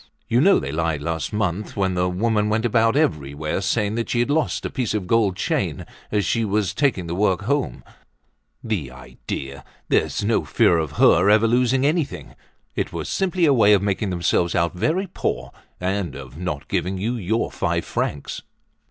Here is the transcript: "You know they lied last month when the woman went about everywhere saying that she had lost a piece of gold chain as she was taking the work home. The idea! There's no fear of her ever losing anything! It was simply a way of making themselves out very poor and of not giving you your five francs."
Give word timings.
"You 0.27 0.41
know 0.41 0.57
they 0.57 0.71
lied 0.71 1.03
last 1.03 1.31
month 1.31 1.77
when 1.77 1.93
the 1.93 2.09
woman 2.09 2.49
went 2.49 2.65
about 2.65 2.95
everywhere 2.95 3.61
saying 3.61 3.93
that 3.93 4.09
she 4.09 4.19
had 4.21 4.31
lost 4.31 4.65
a 4.65 4.71
piece 4.71 4.95
of 4.95 5.05
gold 5.05 5.35
chain 5.37 5.85
as 6.11 6.25
she 6.25 6.43
was 6.43 6.73
taking 6.73 7.05
the 7.05 7.13
work 7.13 7.43
home. 7.43 7.83
The 8.63 8.89
idea! 8.89 9.63
There's 9.89 10.23
no 10.23 10.43
fear 10.43 10.79
of 10.79 10.93
her 10.93 11.29
ever 11.29 11.45
losing 11.45 11.85
anything! 11.85 12.33
It 12.75 12.91
was 12.91 13.09
simply 13.09 13.45
a 13.45 13.53
way 13.53 13.73
of 13.73 13.83
making 13.83 14.09
themselves 14.09 14.55
out 14.55 14.73
very 14.73 15.05
poor 15.05 15.51
and 15.79 16.15
of 16.15 16.35
not 16.35 16.67
giving 16.67 16.97
you 16.97 17.13
your 17.13 17.51
five 17.51 17.85
francs." 17.85 18.41